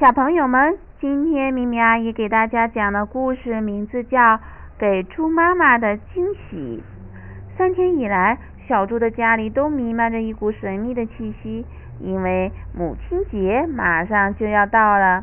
[0.00, 4.18] 小朋友们，今天咪咪阿姨给大家讲的故事名字叫
[4.78, 6.82] 《给猪妈妈的惊喜》。
[7.58, 11.66] 三天以来，小猪的家里都弥漫着一股神秘的气息，
[11.98, 15.22] 因为母亲节马上就要到了。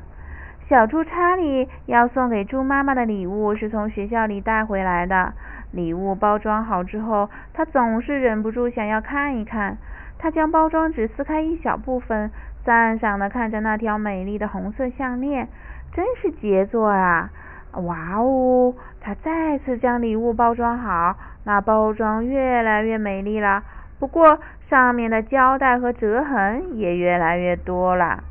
[0.70, 5.34] 小猪查理要送给猪妈妈的礼物是从学校里带回来的。
[5.71, 9.75] 礼物包装好之后，他总是忍不住想要看一看。
[10.20, 12.30] 他将包装纸撕开一小部分。
[12.68, 15.48] 赞赏的看着那条美丽的红色项链，
[15.94, 17.30] 真是杰作啊！
[17.71, 18.74] 哇哦！
[19.00, 23.64] 他再次将礼物包装好，那包装越来越美丽了。
[24.00, 24.39] 不过
[24.70, 28.22] 上面的胶带和折痕也越来越多了。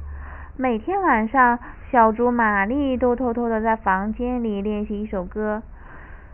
[0.59, 1.59] 每天晚上，
[1.91, 5.63] 小猪玛丽都偷偷的在房间里练习一首歌。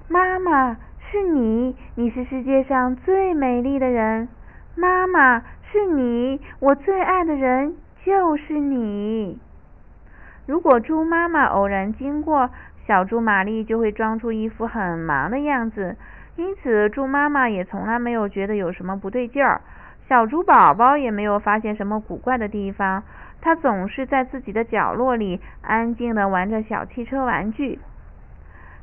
[0.08, 0.76] 妈妈，
[1.08, 4.26] 是你，你是世界上最美丽的人。
[4.74, 7.76] 妈妈，是你，我最爱的人。
[8.04, 9.38] 就是你。
[10.46, 12.50] 如果猪妈妈偶然经过，
[12.86, 15.96] 小猪玛丽就会装出一副很忙的样子，
[16.36, 19.60] 因此猪妈妈也从来没有觉得有什么不对劲儿。
[20.08, 23.04] 小猪宝宝也没有发现什么古怪的地方，
[23.40, 27.78] 他总是在自己的角落里安静的玩着小汽车玩具。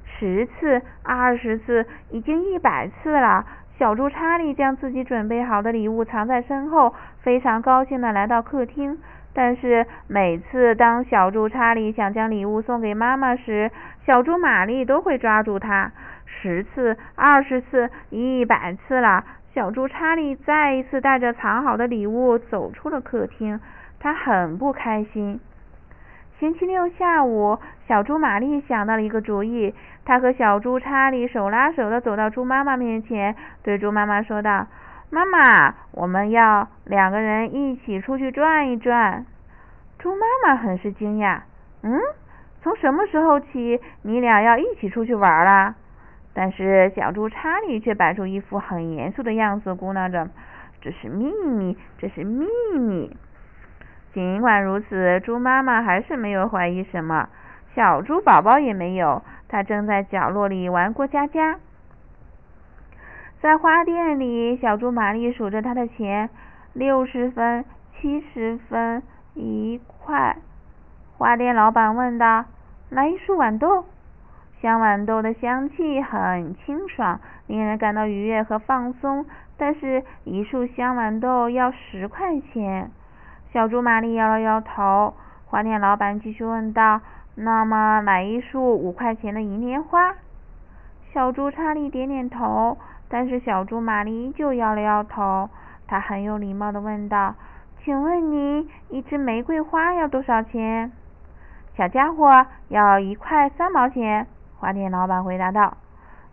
[0.05, 3.45] 十次、二十次，已经一百次了。
[3.77, 8.97] 小猪查理将自己准备好的礼物藏在身后，非常高兴地来到客厅。
[9.33, 13.71] 但是每次当小猪查理想将礼物送给妈妈时，
[14.05, 15.91] 小猪玛丽都会抓住他。
[16.25, 23.59] 十次、二十次、一百次了，小猪查理再一次带着藏好的礼物走出了客厅，
[23.99, 25.39] 他很不开心。
[26.39, 29.73] 星期六下午，小猪玛丽想到了一个主意。
[30.05, 34.65] 她和小猪查理手拉手的走到猪妈妈面前，对猪妈妈说道
[35.09, 39.25] ：“妈妈，我们要两个人一起出去转一转。”
[39.97, 41.41] 猪妈妈很是惊讶
[41.83, 41.99] ：“嗯，
[42.61, 45.75] 从什么时候起你俩要一起出去玩啦？”
[46.33, 50.29] 但是小猪查理却摆出一副很严肃的样子，咕囔着
[50.79, 52.47] ：“这是秘密，这是秘
[52.77, 53.15] 密。”
[54.13, 57.27] 尽管如此，猪妈妈还是没有怀疑什么，
[57.75, 61.57] 小猪宝宝也没有，他正在角落里玩过家家。
[63.41, 66.29] 在花店里，小猪玛丽数着她的钱：
[66.73, 67.63] 六十分、
[67.95, 69.01] 七十分、
[69.33, 70.35] 一块。
[71.17, 72.43] 花店老板问道
[72.91, 73.85] ：“来一束豌豆？”
[74.61, 79.25] 香豌豆的香气很清爽，令人感到愉悦和放松。
[79.55, 82.91] 但是，一束香豌豆要十块钱。
[83.53, 85.13] 小猪玛丽摇了摇头。
[85.45, 86.99] 花店老板继续问道
[87.35, 90.13] ：“那么买一束五块钱的银莲花？”
[91.13, 92.77] 小猪查理点点头，
[93.09, 95.49] 但是小猪玛丽依旧摇了摇头。
[95.87, 97.35] 她很有礼貌的问道
[97.83, 100.91] ：“请问您一支玫瑰花要多少钱？”
[101.75, 104.27] 小家伙要一块三毛钱。
[104.59, 105.77] 花店老板回答道：“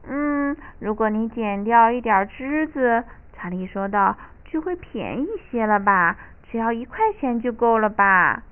[0.06, 6.16] 嗯，如果你剪掉一点枝子，”查理说道，“就会便宜些了吧？”
[6.50, 8.42] 只要一块钱就够了吧？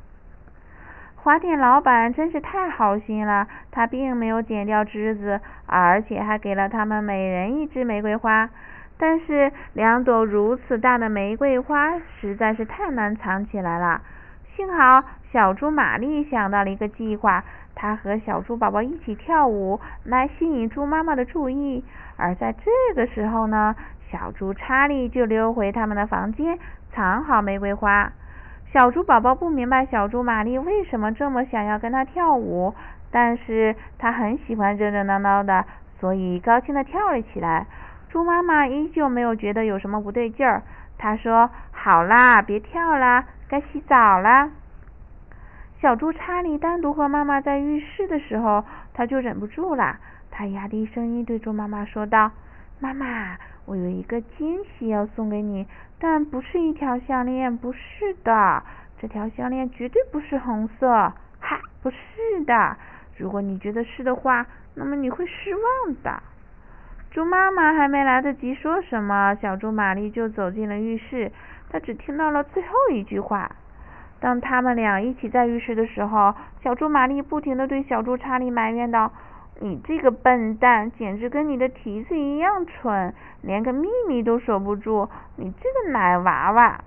[1.25, 8.51] 花店老板真是太好心了，他并没有剪掉枝子，而且还给了他们每人一支玫瑰花。
[8.99, 14.03] 但是两朵如此大的玫瑰花实在是太难藏起来了。
[14.55, 15.03] 幸好
[15.33, 17.43] 小猪玛丽想到了一个计划，
[17.75, 21.83] 她和小猪宝宝一起跳舞来吸引猪妈妈的注意。
[22.19, 23.75] 而在这个时候呢，
[24.11, 26.59] 小猪查理就溜回他们的房间。
[26.93, 28.13] 藏好玫瑰花，
[28.75, 32.75] 小猪宝宝不明白小猪玛丽为什么这么想要跟他跳舞，
[33.13, 35.65] 但是他很喜欢热热闹闹的，
[36.01, 37.69] 所以高兴的跳了起来。
[38.09, 40.65] 猪妈妈依旧没有觉得有什么不对劲儿，
[40.99, 44.51] 她说：“好啦，别跳啦，该洗澡啦。”
[45.81, 49.99] 小猪查理单独和妈妈在浴室的时候，他就忍不住了，
[50.33, 52.33] 他压低声音对猪妈妈说道
[52.81, 53.37] ：“妈妈。”
[53.67, 55.67] 我有一个惊喜要送给你，
[55.99, 58.63] 但不是一条项链，不是的，
[59.01, 60.87] 这条项链绝对不是红色，
[61.41, 61.97] 哈，不是
[62.45, 62.77] 的。
[63.17, 66.23] 如果你觉得是的话，那么你会失望的。
[67.11, 71.33] 猪妈妈还没来得及说什么，小猪玛丽就走进了浴室。
[71.71, 73.51] 她只听到了最后一句话。
[74.21, 79.11] 当他们俩一起在浴室的时候，小猪玛丽不停的对小猪查理埋怨道。
[79.61, 85.09] 你这个笨蛋，简直跟你的蹄子一样蠢，连个秘密都守不住。
[85.37, 86.81] 你这个奶娃娃！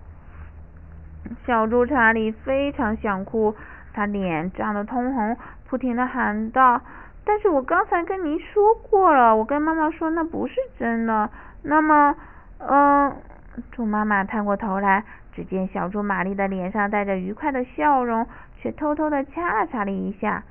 [1.45, 3.55] 小猪查理非常想哭，
[3.93, 5.37] 他脸涨得通红，
[5.67, 6.81] 不停的喊道
[7.25, 11.29] ：“但是我刚才跟您说过了，我跟妈妈说那不是真的。”
[11.63, 12.15] 那么，
[12.59, 13.13] 嗯，
[13.71, 15.03] 猪妈妈探过头来，
[15.33, 18.27] 只见小猪玛丽的脸上带着愉快的笑容，
[18.61, 20.43] 却偷偷的掐了查理一下。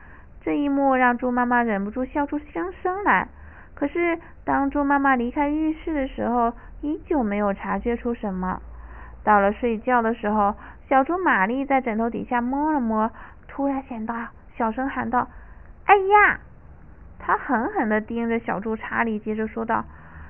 [0.47, 3.27] 这一幕让猪妈妈忍不住笑出声声来。
[3.75, 6.53] 可是当猪妈妈离开浴室的时候，
[6.83, 8.61] 依旧没有察觉出什么。
[9.25, 10.55] 到了睡觉的时候，
[10.89, 13.11] 小猪玛丽在枕头底下摸了摸，
[13.49, 14.15] 突然想到，
[14.57, 15.27] 小声喊道
[15.87, 16.39] ：“哎呀！”
[17.19, 19.85] 她狠狠地盯着小猪查理，接着说道：“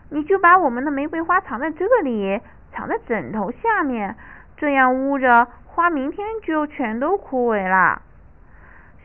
[0.08, 2.40] 你就把我们的玫瑰花藏在这里，
[2.72, 4.16] 藏在枕头下面，
[4.56, 8.00] 这样捂着，花明天就全都枯萎了。”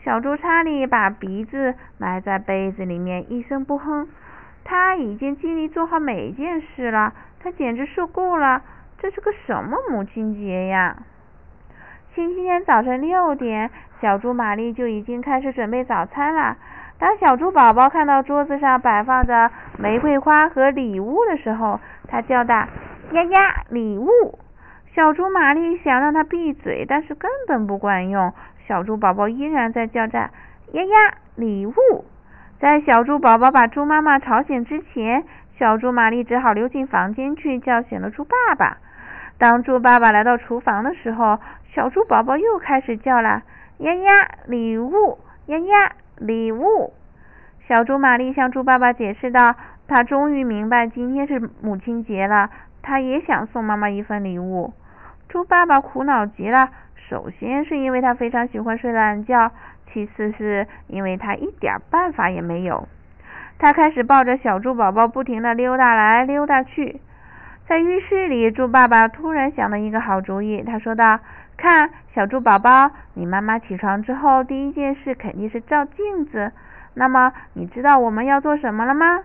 [0.04, 4.08] 小猪查理把鼻子埋在被子里面，一声不哼。
[4.64, 8.62] 他已经尽力做好每一件事了，他简直受够了。
[8.98, 10.98] 这是个什么母亲节呀？
[12.16, 13.70] 星期天早晨六点，
[14.02, 16.58] 小猪玛丽就已经开始准备早餐了。
[17.00, 22.56] 当小猪宝宝看到桌子上摆放着玫瑰花和礼物的时候，他叫道
[23.14, 24.08] ：“呀呀，礼物！”
[24.94, 28.34] 小猪玛丽想让他闭嘴，但是根本不管用。
[28.72, 30.18] 小猪宝宝依然在叫着
[30.72, 31.74] ：“呀呀，礼物！”
[32.58, 35.26] 在小猪宝宝把猪妈妈吵醒之前，
[35.58, 38.78] 小猪玛丽只好溜进房间去叫醒了猪爸爸。
[39.38, 41.38] 当猪爸爸来到厨房的时候，
[41.74, 43.44] 小猪宝宝又开始叫了
[43.80, 45.20] ：“呀呀，礼物！
[45.48, 46.94] 呀呀，礼物！”
[47.68, 49.54] 小猪玛丽向猪爸爸解释道
[49.90, 52.50] ：“他终于明白今天是母亲节了，
[52.82, 54.72] 他也想送妈妈一份礼物。”
[55.32, 56.70] 猪爸爸苦恼极了。
[57.08, 59.50] 首先是因为他非常喜欢睡懒觉，
[59.88, 62.86] 其次是因为他一点办法也没有。
[63.58, 67.00] 他开始抱着小猪宝宝不停地溜达来溜达去。
[67.66, 71.18] 在浴室里，猪爸爸突然想了一个好主意，他说道
[71.56, 76.52] ：“看，小猪宝宝，你妈妈起床之后第一件事肯定是照镜子。
[76.96, 79.24] 那么，你知道我们要做什么了吗？”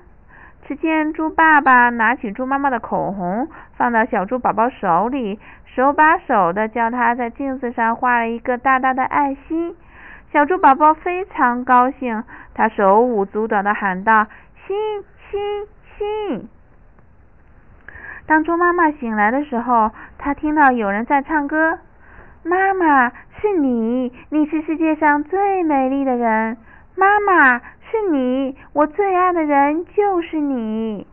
[0.66, 5.38] 只见猪爸爸拿起猪妈妈的口红，放到小猪宝宝手里。
[5.64, 9.76] 手把手的教他在镜子上画了一个大大的爱心，
[10.32, 12.24] 小猪宝宝非常高兴，
[12.54, 14.26] 他手舞足蹈的喊道
[14.66, 14.76] ：“心
[15.30, 15.66] 心
[15.98, 16.48] 心！”
[18.26, 21.78] 当猪妈妈醒来的时候，她听到有人在唱歌
[22.42, 26.56] ：“妈妈，是你，你是世界上最美丽的人。
[26.96, 27.60] 妈妈，
[27.90, 31.06] 是你，我最爱的人就是你。”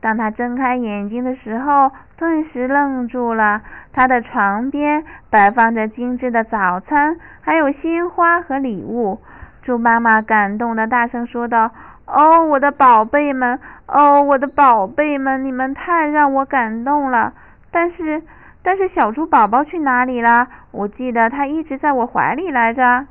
[0.00, 3.60] 当他睁开眼睛的时候，顿时愣住了。
[3.92, 9.20] 他的床边摆放着精致的早餐，还有鲜花和礼物。
[9.62, 11.70] 猪妈妈感动的大声说道
[12.06, 17.32] ：“哦，我的宝贝们，哦，我的宝贝们，你们太让我感动了。
[17.70, 18.22] 但是，
[18.64, 20.48] 但是小猪宝宝去哪里了？
[20.72, 23.06] 我记得他一直在我怀里来着。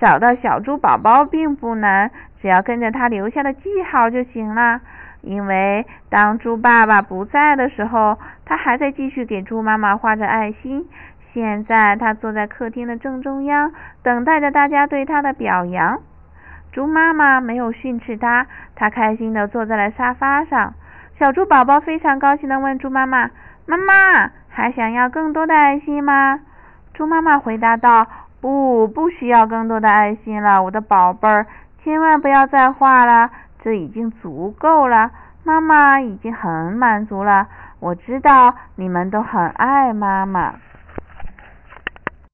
[0.00, 2.10] 找到小猪宝宝并不难，
[2.40, 4.80] 只要跟着他留下的记号就行了。”
[5.22, 10.86] 因为当猪爸爸不在的时候，他还在继续给猪妈妈画着爱心。
[11.32, 15.98] 现在他坐在客厅的正中央，等待着大家对他的表扬。
[16.72, 20.74] 猪妈妈没有训斥他，他开心的坐在了沙发上。
[21.18, 23.30] 小猪宝宝非常高兴的问猪妈妈
[23.64, 26.40] ：“妈妈，还想要更多的爱心吗？”
[26.92, 28.06] 猪妈妈回答道
[28.44, 31.46] ：“不，不需要更多的爱心了，我的宝贝儿，
[31.82, 33.30] 千万不要再画了。”
[33.64, 35.10] 这已经足够了，
[35.44, 37.48] 妈妈已经很满足了。
[37.80, 40.56] 我知道你们都很爱妈妈。